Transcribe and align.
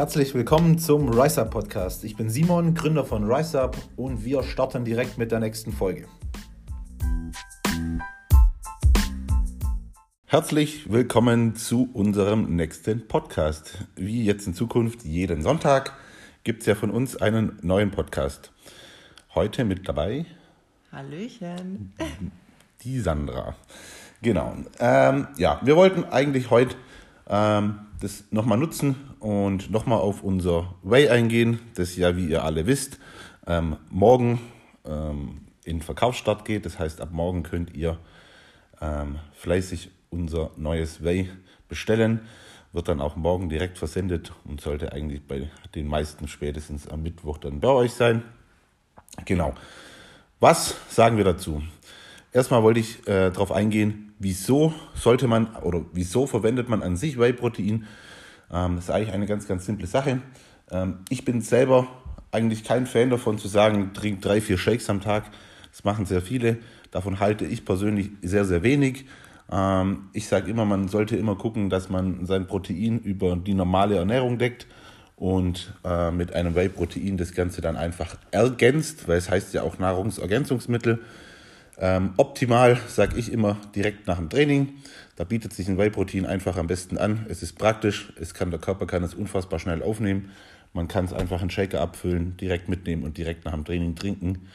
Herzlich 0.00 0.32
willkommen 0.32 0.78
zum 0.78 1.10
RiseUp 1.10 1.50
Podcast. 1.50 2.04
Ich 2.04 2.16
bin 2.16 2.30
Simon, 2.30 2.72
Gründer 2.72 3.04
von 3.04 3.30
RiseUp 3.30 3.76
und 3.96 4.24
wir 4.24 4.42
starten 4.42 4.82
direkt 4.82 5.18
mit 5.18 5.30
der 5.30 5.40
nächsten 5.40 5.72
Folge. 5.72 6.06
Herzlich 10.24 10.90
willkommen 10.90 11.54
zu 11.54 11.90
unserem 11.92 12.56
nächsten 12.56 13.08
Podcast. 13.08 13.86
Wie 13.94 14.24
jetzt 14.24 14.46
in 14.46 14.54
Zukunft 14.54 15.04
jeden 15.04 15.42
Sonntag 15.42 15.92
gibt 16.44 16.60
es 16.60 16.66
ja 16.66 16.74
von 16.74 16.90
uns 16.90 17.18
einen 17.18 17.58
neuen 17.60 17.90
Podcast. 17.90 18.52
Heute 19.34 19.66
mit 19.66 19.86
dabei. 19.86 20.24
Hallöchen. 20.92 21.92
Die 22.84 23.00
Sandra. 23.00 23.54
Genau. 24.22 24.56
Ähm, 24.78 25.28
ja, 25.36 25.60
wir 25.62 25.76
wollten 25.76 26.04
eigentlich 26.04 26.48
heute 26.48 26.74
ähm, 27.28 27.80
das 28.00 28.24
nochmal 28.30 28.58
nutzen 28.58 28.96
und 29.20 29.70
nochmal 29.70 29.98
auf 29.98 30.22
unser 30.22 30.74
Way 30.82 31.10
eingehen, 31.10 31.60
das 31.74 31.96
ja, 31.96 32.16
wie 32.16 32.26
ihr 32.26 32.44
alle 32.44 32.66
wisst, 32.66 32.98
ähm, 33.46 33.76
morgen 33.90 34.40
ähm, 34.84 35.42
in 35.64 35.82
Verkaufsstart 35.82 36.44
geht. 36.44 36.64
Das 36.66 36.78
heißt, 36.78 37.00
ab 37.00 37.10
morgen 37.12 37.42
könnt 37.42 37.74
ihr 37.74 37.98
ähm, 38.80 39.18
fleißig 39.32 39.90
unser 40.08 40.50
neues 40.56 41.04
Way 41.04 41.30
bestellen. 41.68 42.20
Wird 42.72 42.88
dann 42.88 43.00
auch 43.00 43.16
morgen 43.16 43.48
direkt 43.48 43.78
versendet 43.78 44.32
und 44.44 44.60
sollte 44.60 44.92
eigentlich 44.92 45.26
bei 45.26 45.50
den 45.74 45.86
meisten 45.86 46.28
spätestens 46.28 46.88
am 46.88 47.02
Mittwoch 47.02 47.38
dann 47.38 47.60
bei 47.60 47.68
euch 47.68 47.92
sein. 47.92 48.22
Genau. 49.24 49.54
Was 50.38 50.76
sagen 50.88 51.16
wir 51.16 51.24
dazu? 51.24 51.62
Erstmal 52.32 52.62
wollte 52.62 52.80
ich 52.80 53.06
äh, 53.08 53.30
darauf 53.30 53.50
eingehen, 53.50 54.12
wieso 54.20 54.72
sollte 54.94 55.26
man 55.26 55.54
oder 55.56 55.84
wieso 55.92 56.26
verwendet 56.26 56.68
man 56.68 56.82
an 56.82 56.96
sich 56.96 57.18
Whey-Protein. 57.18 57.86
Ähm, 58.52 58.76
das 58.76 58.84
ist 58.84 58.90
eigentlich 58.90 59.12
eine 59.12 59.26
ganz, 59.26 59.48
ganz 59.48 59.66
simple 59.66 59.88
Sache. 59.88 60.22
Ähm, 60.70 60.98
ich 61.08 61.24
bin 61.24 61.40
selber 61.40 61.88
eigentlich 62.30 62.62
kein 62.62 62.86
Fan 62.86 63.10
davon 63.10 63.38
zu 63.38 63.48
sagen, 63.48 63.92
trink 63.94 64.22
drei, 64.22 64.40
vier 64.40 64.58
Shakes 64.58 64.88
am 64.88 65.00
Tag. 65.00 65.24
Das 65.72 65.82
machen 65.82 66.06
sehr 66.06 66.22
viele. 66.22 66.58
Davon 66.92 67.18
halte 67.18 67.44
ich 67.44 67.64
persönlich 67.64 68.10
sehr, 68.22 68.44
sehr 68.44 68.62
wenig. 68.62 69.06
Ähm, 69.50 70.08
ich 70.12 70.28
sage 70.28 70.50
immer, 70.50 70.64
man 70.64 70.86
sollte 70.86 71.16
immer 71.16 71.34
gucken, 71.34 71.68
dass 71.68 71.88
man 71.88 72.26
sein 72.26 72.46
Protein 72.46 73.00
über 73.00 73.34
die 73.34 73.54
normale 73.54 73.96
Ernährung 73.96 74.38
deckt 74.38 74.68
und 75.16 75.74
äh, 75.84 76.12
mit 76.12 76.32
einem 76.34 76.54
Whey-Protein 76.54 77.16
das 77.16 77.34
Ganze 77.34 77.60
dann 77.60 77.76
einfach 77.76 78.16
ergänzt, 78.30 79.08
weil 79.08 79.18
es 79.18 79.28
heißt 79.28 79.52
ja 79.52 79.62
auch 79.62 79.80
Nahrungsergänzungsmittel. 79.80 81.00
Ähm, 81.82 82.12
optimal, 82.18 82.78
sage 82.88 83.16
ich 83.18 83.32
immer, 83.32 83.56
direkt 83.74 84.06
nach 84.06 84.18
dem 84.18 84.28
Training. 84.28 84.74
Da 85.16 85.24
bietet 85.24 85.54
sich 85.54 85.66
ein 85.66 85.78
Whey-Protein 85.78 86.26
einfach 86.26 86.58
am 86.58 86.66
besten 86.66 86.98
an. 86.98 87.24
Es 87.30 87.42
ist 87.42 87.58
praktisch, 87.58 88.12
es 88.20 88.34
kann, 88.34 88.50
der 88.50 88.60
Körper 88.60 88.86
kann 88.86 89.02
es 89.02 89.14
unfassbar 89.14 89.58
schnell 89.58 89.82
aufnehmen. 89.82 90.30
Man 90.74 90.88
kann 90.88 91.06
es 91.06 91.14
einfach 91.14 91.42
in 91.42 91.48
Shaker 91.48 91.80
abfüllen, 91.80 92.36
direkt 92.36 92.68
mitnehmen 92.68 93.02
und 93.02 93.16
direkt 93.16 93.46
nach 93.46 93.54
dem 93.54 93.64
Training 93.64 93.94
trinken. 93.96 94.46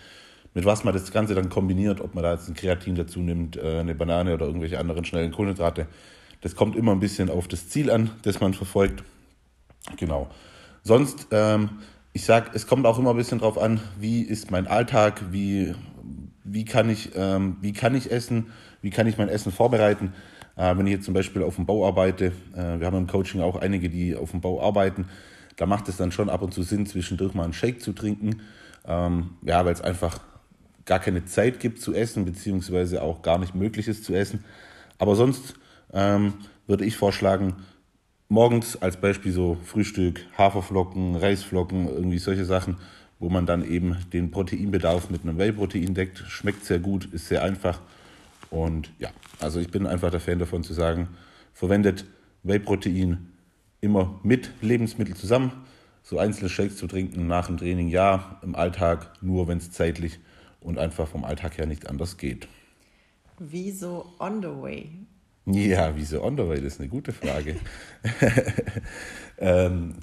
Mit 0.54 0.66
was 0.66 0.84
man 0.84 0.94
das 0.94 1.12
Ganze 1.12 1.34
dann 1.34 1.50
kombiniert, 1.50 2.00
ob 2.00 2.14
man 2.14 2.23
da 2.23 2.34
jetzt 2.34 2.48
ein 2.48 2.54
Kreatin 2.54 2.94
dazu 2.95 3.20
nimmt, 3.20 3.58
äh, 3.58 3.80
eine 3.80 3.95
Banane 3.95 4.36
oder 4.36 4.45
irgendwelche 4.45 4.80
anderen 4.80 5.04
schnellen 5.04 5.32
Kohlenhydrate. 5.32 5.88
Das 6.42 6.56
kommt 6.56 6.76
immer 6.76 6.92
ein 6.92 7.00
bisschen 7.00 7.32
auf 7.32 7.48
das 7.48 7.70
Ziel 7.70 7.89
an, 7.89 8.12
das 8.22 8.39
man 8.39 8.54
verfolgt. 8.54 9.04
Genau. 9.98 10.30
Sonst, 10.84 11.28
ähm, 11.32 11.70
ich 12.14 12.23
sage, 12.23 12.52
es 12.54 12.67
kommt 12.67 12.86
auch 12.86 13.00
immer 13.00 13.10
ein 13.10 13.17
bisschen 13.17 13.39
drauf 13.39 13.58
an, 13.58 13.82
wie 14.00 14.22
ist 14.22 14.52
mein 14.52 14.67
Alltag, 14.67 15.23
wie 15.32 15.73
wie 16.46 16.64
kann 16.64 16.90
ich, 16.90 17.12
ähm, 17.16 17.58
wie 17.62 17.74
kann 17.74 17.96
ich 17.96 18.12
essen, 18.12 18.52
wie 18.82 18.92
kann 18.92 19.08
ich 19.08 19.18
mein 19.18 19.30
Essen 19.30 19.52
vorbereiten. 19.52 20.14
Äh, 20.56 20.78
wenn 20.78 20.88
ich 20.88 20.94
jetzt 20.94 21.06
zum 21.06 21.14
Beispiel 21.14 21.44
auf 21.44 21.56
dem 21.56 21.66
Bau 21.66 21.86
arbeite, 21.86 22.32
äh, 22.56 22.80
wir 22.80 22.86
haben 22.86 22.98
im 22.98 23.08
Coaching 23.08 23.42
auch 23.42 23.58
einige, 23.58 23.90
die 23.90 24.16
auf 24.16 24.32
dem 24.32 24.42
Bau 24.42 24.62
arbeiten, 24.62 25.08
da 25.58 25.66
macht 25.66 25.90
es 25.90 25.98
dann 25.98 26.11
schon 26.11 26.30
ab 26.30 26.42
und 26.42 26.54
zu 26.54 26.64
Sinn, 26.64 26.86
zwischendurch 26.86 27.34
mal 27.34 27.44
einen 27.44 27.54
Shake 27.54 27.82
zu 27.82 27.94
trinken. 27.94 28.42
Ähm, 28.88 29.32
ja, 29.42 29.66
weil 29.66 29.73
es 29.73 29.82
einfach 29.82 30.20
gar 30.86 31.00
keine 31.00 31.26
Zeit 31.26 31.60
gibt 31.60 31.82
zu 31.82 31.94
essen, 31.94 32.26
beziehungsweise 32.26 33.02
auch 33.02 33.23
gar 33.23 33.39
nicht 33.39 33.55
möglich 33.55 33.88
ist 33.88 34.04
zu 34.04 34.14
essen. 34.14 34.44
Aber 35.00 35.16
sonst 35.16 35.55
ähm, 35.94 36.34
würde 36.67 36.86
ich 36.86 36.95
vorschlagen, 36.95 37.55
morgens 38.30 38.82
als 38.82 38.98
Beispiel 38.98 39.32
so 39.32 39.58
Frühstück, 39.64 40.22
Haferflocken, 40.38 41.16
Reisflocken, 41.16 41.88
irgendwie 41.88 42.20
solche 42.20 42.45
Sachen 42.45 42.78
wo 43.25 43.30
man 43.30 43.47
dann 43.47 43.67
eben 43.67 43.97
den 44.13 44.30
Proteinbedarf 44.30 45.09
mit 45.09 45.23
einem 45.23 45.39
Whey-Protein 45.39 45.95
deckt. 45.95 46.19
Schmeckt 46.27 46.63
sehr 46.63 46.77
gut, 46.77 47.05
ist 47.05 47.27
sehr 47.27 47.41
einfach. 47.41 47.81
Und 48.52 48.91
ja, 48.99 49.09
also 49.39 49.59
ich 49.59 49.71
bin 49.71 49.87
einfach 49.87 50.11
der 50.11 50.19
Fan 50.19 50.37
davon 50.37 50.63
zu 50.63 50.75
sagen, 50.75 51.08
verwendet 51.52 52.05
Whey-Protein 52.43 53.33
immer 53.81 54.19
mit 54.21 54.52
Lebensmitteln 54.61 55.17
zusammen. 55.17 55.52
So 56.03 56.19
einzelne 56.19 56.49
Shakes 56.49 56.77
zu 56.77 56.86
trinken 56.86 57.25
nach 57.25 57.47
dem 57.47 57.58
Training, 57.58 57.87
ja, 57.87 58.39
im 58.43 58.53
Alltag 58.53 59.11
nur, 59.23 59.47
wenn 59.47 59.57
es 59.57 59.71
zeitlich 59.71 60.19
und 60.59 60.77
einfach 60.77 61.07
vom 61.07 61.23
Alltag 61.23 61.57
her 61.57 61.65
nicht 61.65 61.89
anders 61.89 62.17
geht. 62.17 62.47
Wieso 63.39 64.05
on 64.19 64.43
the 64.43 64.49
way? 64.49 64.89
Ja, 65.47 65.95
wieso 65.95 66.23
on 66.23 66.37
the 66.37 66.47
way? 66.47 66.61
Das 66.61 66.73
ist 66.73 66.80
eine 66.80 66.89
gute 66.89 67.11
Frage. 67.11 67.55
ähm, 69.39 69.95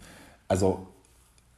also 0.49 0.92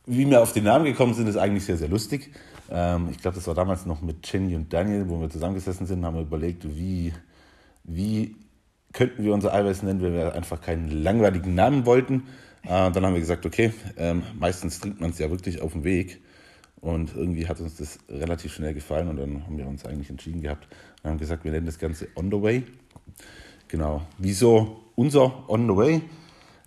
wie 0.07 0.29
wir 0.29 0.43
auf 0.43 0.53
den 0.53 0.65
Namen 0.65 0.85
gekommen 0.85 1.15
sind, 1.15 1.29
ist 1.29 1.37
eigentlich 1.37 1.65
sehr, 1.65 1.77
sehr 1.77 1.89
lustig. 1.89 2.31
Ähm, 2.71 3.09
ich 3.11 3.19
glaube, 3.19 3.37
das 3.37 3.47
war 3.47 3.55
damals 3.55 3.87
noch 3.87 4.03
mit 4.03 4.31
Jenny 4.31 4.55
und 4.55 4.73
Daniel, 4.73 5.09
wo 5.09 5.21
wir 5.21 5.31
zusammengesessen 5.31 5.87
sind, 5.87 6.05
haben 6.05 6.15
wir 6.15 6.23
überlegt, 6.23 6.65
wie, 6.77 7.13
wie 7.85 8.37
könnten 8.93 9.25
wir 9.25 9.35
unser 9.35 9.53
Eiweiß 9.53 9.83
nennen, 9.83 10.03
wenn 10.03 10.15
wir 10.15 10.35
einfach 10.35 10.61
keinen 10.61 10.91
langweiligen 10.91 11.55
Namen 11.55 11.85
wollten. 11.87 12.25
Äh, 12.63 12.91
dann 12.91 13.05
haben 13.05 13.15
wir 13.15 13.21
gesagt, 13.21 13.45
okay, 13.45 13.73
ähm, 13.97 14.23
meistens 14.39 14.81
trinkt 14.81 15.01
man 15.01 15.11
es 15.11 15.19
ja 15.19 15.31
wirklich 15.31 15.61
auf 15.61 15.73
dem 15.73 15.85
Weg. 15.85 16.21
Und 16.81 17.15
irgendwie 17.17 17.49
hat 17.49 17.61
uns 17.61 17.77
das 17.77 17.99
relativ 18.11 18.53
schnell 18.53 18.75
gefallen 18.75 19.09
und 19.09 19.17
dann 19.17 19.45
haben 19.47 19.57
wir 19.57 19.67
uns 19.67 19.87
eigentlich 19.87 20.11
entschieden 20.11 20.43
gehabt 20.43 20.69
und 21.03 21.11
haben 21.11 21.19
gesagt, 21.19 21.45
wir 21.45 21.51
nennen 21.51 21.67
das 21.67 21.79
Ganze 21.79 22.09
On 22.15 22.31
the 22.31 22.41
Way. 22.41 22.63
Genau. 23.69 24.03
Wieso 24.19 24.83
unser 24.95 25.49
On 25.49 25.67
the 25.67 25.75
Way? 25.75 26.03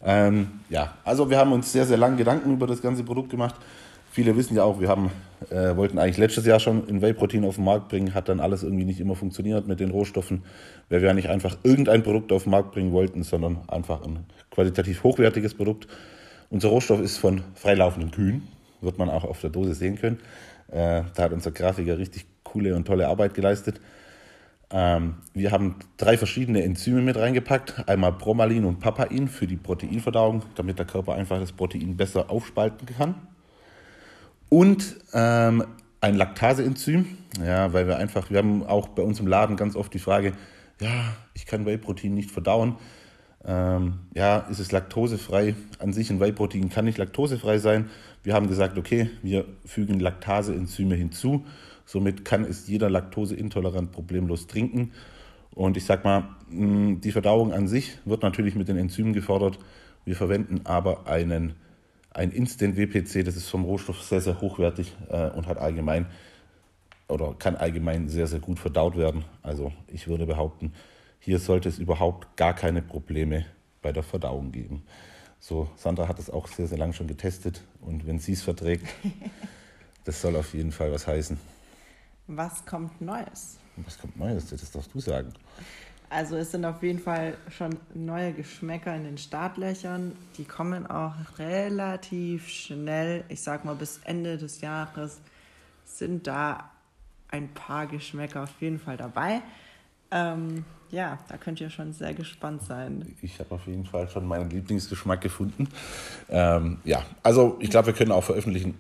Ähm, 0.03 0.59
ja, 0.69 0.93
also 1.03 1.29
wir 1.29 1.37
haben 1.37 1.51
uns 1.53 1.71
sehr, 1.71 1.85
sehr 1.85 1.97
lange 1.97 2.17
Gedanken 2.17 2.53
über 2.53 2.67
das 2.67 2.81
ganze 2.81 3.03
Produkt 3.03 3.29
gemacht. 3.29 3.55
Viele 4.11 4.35
wissen 4.35 4.55
ja 4.55 4.63
auch, 4.63 4.79
wir 4.79 4.89
haben, 4.89 5.11
äh, 5.49 5.75
wollten 5.75 5.99
eigentlich 5.99 6.17
letztes 6.17 6.45
Jahr 6.45 6.59
schon 6.59 6.87
ein 6.87 7.01
Whey-Protein 7.01 7.45
auf 7.45 7.55
den 7.55 7.65
Markt 7.65 7.89
bringen, 7.89 8.13
hat 8.13 8.29
dann 8.29 8.39
alles 8.39 8.63
irgendwie 8.63 8.85
nicht 8.85 8.99
immer 8.99 9.15
funktioniert 9.15 9.67
mit 9.67 9.79
den 9.79 9.91
Rohstoffen, 9.91 10.43
weil 10.89 11.01
wir 11.01 11.09
ja 11.09 11.13
nicht 11.13 11.29
einfach 11.29 11.57
irgendein 11.63 12.03
Produkt 12.03 12.31
auf 12.31 12.43
den 12.43 12.51
Markt 12.51 12.71
bringen 12.71 12.91
wollten, 12.93 13.23
sondern 13.23 13.59
einfach 13.67 14.03
ein 14.03 14.25
qualitativ 14.49 15.03
hochwertiges 15.03 15.53
Produkt. 15.53 15.87
Unser 16.49 16.69
Rohstoff 16.69 17.01
ist 17.01 17.17
von 17.17 17.43
freilaufenden 17.55 18.11
Kühen, 18.11 18.47
wird 18.81 18.97
man 18.97 19.09
auch 19.09 19.23
auf 19.23 19.41
der 19.41 19.49
Dose 19.49 19.73
sehen 19.73 19.97
können. 19.97 20.19
Äh, 20.69 21.03
da 21.15 21.23
hat 21.23 21.33
unser 21.33 21.51
Grafiker 21.51 21.97
richtig 21.97 22.25
coole 22.43 22.75
und 22.75 22.85
tolle 22.85 23.07
Arbeit 23.07 23.33
geleistet. 23.33 23.79
Ähm, 24.69 25.15
wir 25.33 25.51
haben 25.51 25.75
drei 25.95 26.17
verschiedene 26.17 26.63
Enzyme 26.63 27.01
mit 27.01 27.15
reingepackt. 27.15 27.87
Einmal 27.87 28.11
Bromalin 28.11 28.65
und 28.65 28.79
Papain 28.79 29.27
für 29.27 29.47
die 29.47 29.55
Proteinverdauung, 29.55 30.43
damit 30.55 30.77
der 30.77 30.85
Körper 30.85 31.13
einfach 31.13 31.39
das 31.39 31.53
Protein 31.53 31.95
besser 31.95 32.29
aufspalten 32.29 32.87
kann. 32.87 33.15
Und 34.49 34.97
ähm, 35.13 35.63
ein 36.01 36.15
Laktaseenzym, 36.15 37.05
ja, 37.43 37.73
weil 37.73 37.87
wir 37.87 37.97
einfach, 37.97 38.29
wir 38.29 38.39
haben 38.39 38.65
auch 38.65 38.89
bei 38.89 39.03
uns 39.03 39.19
im 39.19 39.27
Laden 39.27 39.55
ganz 39.55 39.75
oft 39.75 39.93
die 39.93 39.99
Frage, 39.99 40.33
ja, 40.81 41.15
ich 41.33 41.45
kann 41.45 41.65
Whey-Protein 41.65 42.13
nicht 42.13 42.31
verdauen. 42.31 42.75
Ähm, 43.45 43.99
ja, 44.13 44.39
ist 44.39 44.59
es 44.59 44.71
laktosefrei? 44.71 45.55
An 45.79 45.93
sich 45.93 46.09
ein 46.09 46.19
Whey-Protein 46.19 46.69
kann 46.69 46.85
nicht 46.85 46.97
laktosefrei 46.97 47.57
sein. 47.57 47.89
Wir 48.23 48.33
haben 48.33 48.47
gesagt, 48.47 48.77
okay, 48.77 49.09
wir 49.23 49.45
fügen 49.65 49.99
Laktaseenzyme 49.99 50.95
hinzu 50.95 51.45
Somit 51.87 52.25
kann 52.25 52.43
es 52.43 52.67
jeder 52.67 52.89
laktoseintolerant 52.89 53.93
problemlos 53.93 54.47
trinken. 54.47 54.91
Und 55.55 55.77
ich 55.77 55.85
sag 55.85 56.03
mal, 56.03 56.35
mm, 56.49 56.99
die 56.99 57.13
Verdauung 57.13 57.53
an 57.53 57.69
sich 57.69 57.97
wird 58.03 58.23
natürlich 58.23 58.55
mit 58.55 58.67
den 58.67 58.75
Enzymen 58.75 59.13
gefordert. 59.13 59.57
Wir 60.03 60.17
verwenden 60.17 60.61
aber 60.65 61.07
einen, 61.07 61.55
ein 62.11 62.31
Instant-WPC, 62.31 63.23
das 63.23 63.37
ist 63.37 63.47
vom 63.47 63.63
Rohstoff 63.63 64.03
sehr, 64.03 64.19
sehr 64.19 64.41
hochwertig 64.41 64.97
äh, 65.09 65.29
und 65.29 65.47
hat 65.47 65.57
allgemein 65.57 66.07
oder 67.07 67.33
kann 67.39 67.55
allgemein 67.55 68.09
sehr, 68.09 68.27
sehr 68.27 68.39
gut 68.39 68.59
verdaut 68.59 68.97
werden. 68.97 69.23
Also 69.41 69.71
ich 69.87 70.09
würde 70.09 70.25
behaupten, 70.25 70.73
hier 71.19 71.39
sollte 71.39 71.69
es 71.69 71.79
überhaupt 71.79 72.35
gar 72.35 72.53
keine 72.53 72.81
Probleme 72.81 73.45
bei 73.81 73.93
der 73.93 74.03
Verdauung 74.03 74.51
geben. 74.51 74.83
So, 75.39 75.69
Sandra 75.77 76.09
hat 76.09 76.19
es 76.19 76.29
auch 76.29 76.49
sehr, 76.49 76.67
sehr 76.67 76.77
lange 76.77 76.93
schon 76.93 77.07
getestet 77.07 77.61
und 77.79 78.05
wenn 78.05 78.19
sie 78.19 78.33
es 78.33 78.41
verträgt, 78.43 78.87
das 80.03 80.21
soll 80.21 80.35
auf 80.35 80.53
jeden 80.53 80.73
Fall 80.73 80.91
was 80.91 81.07
heißen. 81.07 81.37
Was 82.27 82.65
kommt 82.65 82.99
Neues? 83.01 83.57
Was 83.77 83.97
kommt 83.97 84.17
Neues? 84.17 84.47
Das 84.49 84.71
darfst 84.71 84.93
du 84.93 84.99
sagen. 84.99 85.33
Also 86.09 86.37
es 86.37 86.51
sind 86.51 86.63
auf 86.65 86.81
jeden 86.83 86.99
Fall 86.99 87.37
schon 87.49 87.77
neue 87.93 88.33
Geschmäcker 88.33 88.95
in 88.95 89.03
den 89.03 89.17
Startlöchern. 89.17 90.13
Die 90.37 90.45
kommen 90.45 90.87
auch 90.87 91.13
relativ 91.37 92.47
schnell. 92.47 93.25
Ich 93.27 93.41
sag 93.41 93.65
mal, 93.65 93.75
bis 93.75 93.99
Ende 94.05 94.37
des 94.37 94.61
Jahres 94.61 95.19
sind 95.85 96.27
da 96.27 96.71
ein 97.29 97.53
paar 97.53 97.87
Geschmäcker 97.87 98.43
auf 98.43 98.61
jeden 98.61 98.79
Fall 98.79 98.95
dabei. 98.95 99.41
Ähm, 100.11 100.63
ja, 100.89 101.19
da 101.27 101.37
könnt 101.37 101.59
ihr 101.59 101.69
schon 101.69 101.91
sehr 101.91 102.13
gespannt 102.13 102.63
sein. 102.63 103.13
Ich 103.21 103.39
habe 103.39 103.55
auf 103.55 103.67
jeden 103.67 103.85
Fall 103.85 104.09
schon 104.09 104.25
meinen 104.25 104.49
Lieblingsgeschmack 104.49 105.19
gefunden. 105.19 105.67
Ähm, 106.29 106.79
ja, 106.85 107.03
also 107.23 107.57
ich 107.59 107.69
glaube, 107.69 107.87
wir 107.87 107.93
können 107.93 108.13
auch 108.13 108.23
veröffentlichen, 108.23 108.75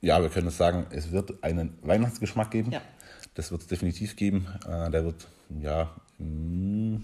ja, 0.00 0.20
wir 0.20 0.28
können 0.28 0.48
es 0.48 0.56
sagen, 0.56 0.86
es 0.90 1.12
wird 1.12 1.42
einen 1.42 1.78
Weihnachtsgeschmack 1.82 2.50
geben. 2.50 2.72
Ja. 2.72 2.80
Das 3.34 3.50
wird 3.50 3.62
es 3.62 3.66
definitiv 3.66 4.16
geben. 4.16 4.46
Äh, 4.66 4.90
der 4.90 5.04
wird, 5.04 5.26
ja, 5.60 5.90
mh, 6.18 7.00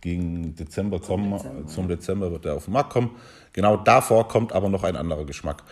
gegen 0.00 0.54
Dezember 0.54 1.00
kommen. 1.00 1.32
Dezember, 1.32 1.66
Zum. 1.66 1.88
Dezember 1.88 2.32
wird 2.32 2.46
er 2.46 2.56
auf 2.56 2.64
den 2.64 2.72
Markt 2.74 2.90
kommen. 2.90 3.16
Genau 3.52 3.76
davor 3.76 4.28
kommt 4.28 4.52
aber 4.52 4.68
noch 4.68 4.84
ein 4.84 4.96
anderer 4.96 5.26
Geschmack. 5.26 5.62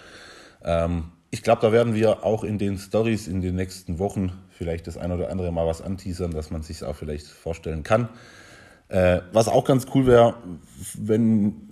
Ähm, 0.62 1.12
ich 1.30 1.42
glaube, 1.42 1.60
da 1.60 1.72
werden 1.72 1.94
wir 1.94 2.24
auch 2.24 2.44
in 2.44 2.58
den 2.58 2.78
Stories 2.78 3.28
in 3.28 3.40
den 3.40 3.54
nächsten 3.54 3.98
Wochen 3.98 4.32
vielleicht 4.50 4.86
das 4.86 4.96
ein 4.96 5.12
oder 5.12 5.30
andere 5.30 5.52
mal 5.52 5.66
was 5.66 5.82
anteasern, 5.82 6.30
dass 6.30 6.50
man 6.50 6.62
sich 6.62 6.82
auch 6.84 6.96
vielleicht 6.96 7.26
vorstellen 7.26 7.82
kann. 7.82 8.08
Äh, 8.88 9.20
was 9.32 9.48
auch 9.48 9.64
ganz 9.64 9.86
cool 9.94 10.06
wäre, 10.06 10.34
wenn 10.94 11.67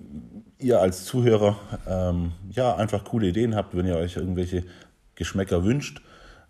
ihr 0.58 0.80
als 0.80 1.04
Zuhörer 1.04 1.56
ähm, 1.88 2.32
ja 2.50 2.74
einfach 2.76 3.04
coole 3.04 3.28
Ideen 3.28 3.54
habt, 3.54 3.76
wenn 3.76 3.86
ihr 3.86 3.96
euch 3.96 4.16
irgendwelche 4.16 4.64
Geschmäcker 5.14 5.64
wünscht, 5.64 6.02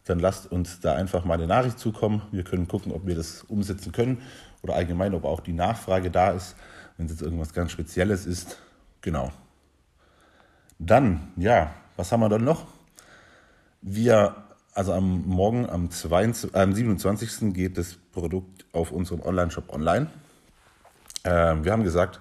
dann 0.04 0.20
lasst 0.20 0.50
uns 0.50 0.80
da 0.80 0.94
einfach 0.94 1.24
mal 1.24 1.34
eine 1.34 1.46
Nachricht 1.46 1.78
zukommen. 1.78 2.22
Wir 2.30 2.44
können 2.44 2.68
gucken, 2.68 2.92
ob 2.92 3.06
wir 3.06 3.16
das 3.16 3.42
umsetzen 3.42 3.92
können 3.92 4.22
oder 4.62 4.74
allgemein, 4.74 5.14
ob 5.14 5.24
auch 5.24 5.40
die 5.40 5.52
Nachfrage 5.52 6.10
da 6.10 6.30
ist, 6.30 6.56
wenn 6.96 7.06
es 7.06 7.12
jetzt 7.12 7.22
irgendwas 7.22 7.52
ganz 7.52 7.72
Spezielles 7.72 8.26
ist. 8.26 8.58
Genau. 9.00 9.32
Dann, 10.78 11.32
ja, 11.36 11.74
was 11.96 12.12
haben 12.12 12.20
wir 12.20 12.28
dann 12.28 12.44
noch? 12.44 12.66
Wir, 13.80 14.36
also 14.74 14.92
am 14.92 15.26
Morgen, 15.26 15.68
am, 15.68 15.90
22, 15.90 16.54
äh, 16.54 16.58
am 16.58 16.72
27. 16.72 17.54
geht 17.54 17.78
das 17.78 17.96
Produkt 18.12 18.64
auf 18.72 18.92
unserem 18.92 19.22
Online-Shop 19.22 19.72
online. 19.72 20.08
Äh, 21.24 21.30
wir 21.62 21.72
haben 21.72 21.82
gesagt, 21.82 22.20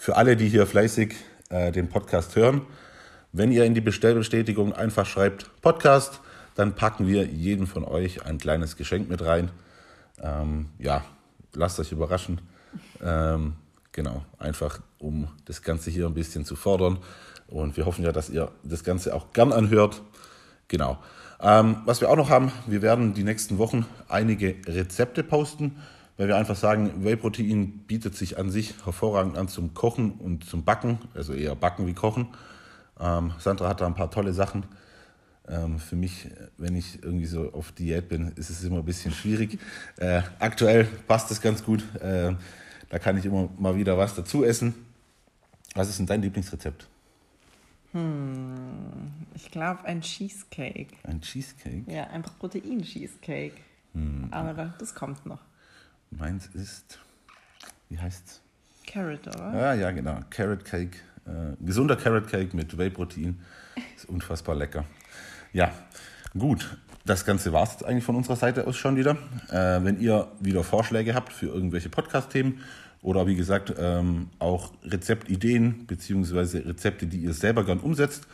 für 0.00 0.16
alle, 0.16 0.34
die 0.34 0.48
hier 0.48 0.66
fleißig 0.66 1.14
äh, 1.50 1.72
den 1.72 1.90
Podcast 1.90 2.34
hören, 2.34 2.62
wenn 3.32 3.52
ihr 3.52 3.66
in 3.66 3.74
die 3.74 3.82
Bestellbestätigung 3.82 4.72
einfach 4.72 5.04
schreibt 5.04 5.50
Podcast, 5.60 6.20
dann 6.54 6.74
packen 6.74 7.06
wir 7.06 7.26
jeden 7.26 7.66
von 7.66 7.84
euch 7.84 8.24
ein 8.24 8.38
kleines 8.38 8.78
Geschenk 8.78 9.10
mit 9.10 9.22
rein. 9.22 9.50
Ähm, 10.22 10.70
ja, 10.78 11.04
lasst 11.52 11.78
euch 11.80 11.92
überraschen. 11.92 12.40
Ähm, 13.04 13.56
genau, 13.92 14.24
einfach 14.38 14.80
um 14.98 15.28
das 15.44 15.60
Ganze 15.60 15.90
hier 15.90 16.06
ein 16.06 16.14
bisschen 16.14 16.46
zu 16.46 16.56
fördern. 16.56 16.96
Und 17.46 17.76
wir 17.76 17.84
hoffen 17.84 18.02
ja, 18.02 18.10
dass 18.10 18.30
ihr 18.30 18.50
das 18.64 18.84
Ganze 18.84 19.14
auch 19.14 19.34
gern 19.34 19.52
anhört. 19.52 20.00
Genau. 20.68 20.96
Ähm, 21.42 21.82
was 21.84 22.00
wir 22.00 22.08
auch 22.08 22.16
noch 22.16 22.30
haben, 22.30 22.52
wir 22.66 22.80
werden 22.80 23.12
die 23.12 23.24
nächsten 23.24 23.58
Wochen 23.58 23.84
einige 24.08 24.56
Rezepte 24.66 25.22
posten, 25.22 25.76
weil 26.20 26.28
wir 26.28 26.36
einfach 26.36 26.54
sagen, 26.54 27.02
Whey-Protein 27.02 27.86
bietet 27.86 28.14
sich 28.14 28.36
an 28.36 28.50
sich 28.50 28.74
hervorragend 28.84 29.38
an 29.38 29.48
zum 29.48 29.72
Kochen 29.72 30.12
und 30.12 30.44
zum 30.44 30.64
Backen, 30.64 30.98
also 31.14 31.32
eher 31.32 31.54
Backen 31.54 31.86
wie 31.86 31.94
Kochen. 31.94 32.28
Ähm, 33.00 33.32
Sandra 33.38 33.70
hat 33.70 33.80
da 33.80 33.86
ein 33.86 33.94
paar 33.94 34.10
tolle 34.10 34.34
Sachen 34.34 34.66
ähm, 35.48 35.78
für 35.78 35.96
mich, 35.96 36.28
wenn 36.58 36.76
ich 36.76 37.02
irgendwie 37.02 37.24
so 37.24 37.50
auf 37.54 37.72
Diät 37.72 38.10
bin, 38.10 38.32
ist 38.36 38.50
es 38.50 38.62
immer 38.62 38.80
ein 38.80 38.84
bisschen 38.84 39.12
schwierig. 39.12 39.58
Äh, 39.96 40.20
aktuell 40.38 40.84
passt 40.84 41.30
es 41.30 41.40
ganz 41.40 41.64
gut. 41.64 41.82
Äh, 42.02 42.34
da 42.90 42.98
kann 42.98 43.16
ich 43.16 43.24
immer 43.24 43.48
mal 43.58 43.74
wieder 43.76 43.96
was 43.96 44.14
dazu 44.14 44.44
essen. 44.44 44.74
Was 45.74 45.88
ist 45.88 46.00
denn 46.00 46.06
dein 46.06 46.20
Lieblingsrezept? 46.20 46.86
Hm, 47.92 49.10
ich 49.34 49.50
glaube 49.50 49.86
ein 49.86 50.02
Cheesecake. 50.02 50.98
Ein 51.04 51.22
Cheesecake? 51.22 51.90
Ja, 51.90 52.08
ein 52.08 52.20
Protein-Cheesecake. 52.20 53.56
Hm. 53.94 54.28
Aber 54.30 54.74
das 54.78 54.94
kommt 54.94 55.24
noch. 55.24 55.40
Meins 56.10 56.48
ist, 56.54 56.98
wie 57.88 57.98
heißt's? 57.98 58.40
Carrot, 58.86 59.26
oder? 59.28 59.52
Ja, 59.54 59.74
ja, 59.74 59.90
genau. 59.92 60.18
Carrot 60.30 60.64
Cake. 60.64 60.98
Äh, 61.26 61.64
gesunder 61.64 61.96
Carrot 61.96 62.28
Cake 62.28 62.56
mit 62.56 62.76
Whey-Protein. 62.76 63.38
Ist 63.96 64.08
unfassbar 64.08 64.56
lecker. 64.56 64.84
Ja, 65.52 65.72
gut. 66.36 66.76
Das 67.04 67.24
Ganze 67.24 67.52
war 67.52 67.62
es 67.62 67.82
eigentlich 67.82 68.04
von 68.04 68.16
unserer 68.16 68.36
Seite 68.36 68.66
aus 68.66 68.76
schon 68.76 68.96
wieder. 68.96 69.16
Äh, 69.48 69.84
wenn 69.84 70.00
ihr 70.00 70.28
wieder 70.40 70.64
Vorschläge 70.64 71.14
habt 71.14 71.32
für 71.32 71.46
irgendwelche 71.46 71.88
Podcast-Themen 71.88 72.60
oder 73.02 73.26
wie 73.26 73.36
gesagt 73.36 73.72
ähm, 73.78 74.28
auch 74.38 74.72
Rezeptideen 74.84 75.86
bzw. 75.86 76.58
Rezepte, 76.58 77.06
die 77.06 77.18
ihr 77.18 77.32
selber 77.32 77.64
gern 77.64 77.78
umsetzt, 77.78 78.26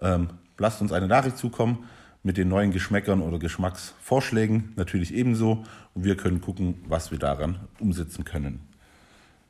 ähm, 0.00 0.28
lasst 0.58 0.80
uns 0.80 0.92
eine 0.92 1.08
Nachricht 1.08 1.38
zukommen 1.38 1.88
mit 2.22 2.36
den 2.36 2.48
neuen 2.48 2.70
Geschmäckern 2.70 3.20
oder 3.20 3.38
Geschmacksvorschlägen 3.38 4.72
natürlich 4.76 5.12
ebenso 5.12 5.64
und 5.94 6.04
wir 6.04 6.16
können 6.16 6.40
gucken, 6.40 6.76
was 6.86 7.10
wir 7.10 7.18
daran 7.18 7.60
umsetzen 7.80 8.24
können. 8.24 8.60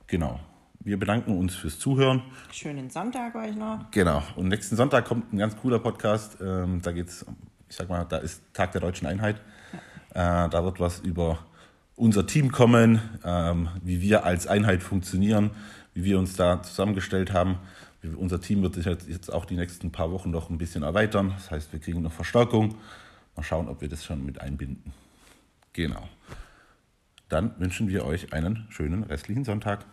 Genau. 0.07 0.41
Wir 0.81 0.99
bedanken 0.99 1.39
uns 1.39 1.55
fürs 1.55 1.79
Zuhören. 1.79 2.23
Schönen 2.51 2.91
Sonntag 2.91 3.35
euch 3.37 3.55
noch. 3.55 3.91
Genau. 3.93 4.23
Und 4.35 4.49
nächsten 4.49 4.75
Sonntag 4.75 5.05
kommt 5.05 5.33
ein 5.33 5.39
ganz 5.39 5.57
cooler 5.57 5.79
Podcast. 5.79 6.39
Ähm, 6.41 6.81
da 6.83 6.91
geht's, 6.91 7.25
ich 7.69 7.77
sag 7.77 7.89
mal, 7.89 8.05
da 8.05 8.17
ist 8.17 8.43
Tag 8.53 8.73
der 8.73 8.81
Deutschen 8.81 9.07
Einheit. 9.07 9.41
Ja. 10.15 10.47
Äh, 10.47 10.51
da 10.51 10.65
wird 10.65 10.81
was 10.81 10.99
über 11.01 11.39
unser 11.95 12.27
Team 12.27 12.51
kommen, 12.51 13.01
ähm, 13.25 13.69
wie 13.83 14.01
wir 14.01 14.25
als 14.25 14.47
Einheit 14.49 14.83
funktionieren, 14.83 15.51
wie 15.95 16.05
wir 16.05 16.19
uns 16.19 16.37
da 16.37 16.63
zusammengestellt 16.63 17.33
haben. 17.33 17.59
Unser 18.17 18.41
Team 18.41 18.63
wird 18.63 18.75
sich 18.75 18.87
jetzt 18.87 19.33
auch 19.33 19.45
die 19.45 19.57
nächsten 19.57 19.93
paar 19.93 20.11
Wochen 20.11 20.31
noch 20.31 20.51
ein 20.51 20.59
bisschen 20.59 20.83
erweitern. 20.83 21.33
Das 21.37 21.51
heißt, 21.51 21.73
wir 21.73 21.81
kriegen 21.81 22.03
noch 22.03 22.13
Verstärkung. 22.13 22.77
Mal 23.37 23.43
schauen, 23.43 23.69
ob 23.69 23.81
wir 23.81 23.89
das 23.89 24.05
schon 24.05 24.25
mit 24.25 24.41
einbinden. 24.41 24.93
Genau. 25.73 26.09
Dann 27.29 27.55
wünschen 27.59 27.89
wir 27.89 28.05
euch 28.05 28.33
einen 28.33 28.67
schönen 28.71 29.05
restlichen 29.05 29.45
Sonntag. 29.45 29.87